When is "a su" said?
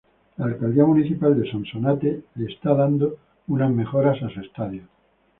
4.23-4.41